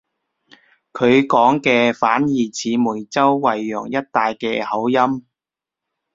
[0.93, 5.27] 佢講嘅反而似梅州惠陽一帶嘅口音